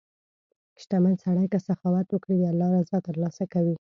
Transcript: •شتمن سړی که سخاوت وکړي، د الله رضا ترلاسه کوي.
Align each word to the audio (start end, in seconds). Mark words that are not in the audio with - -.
•شتمن 0.81 1.15
سړی 1.23 1.45
که 1.51 1.59
سخاوت 1.67 2.07
وکړي، 2.11 2.35
د 2.39 2.43
الله 2.51 2.69
رضا 2.79 2.97
ترلاسه 3.07 3.43
کوي. 3.53 3.75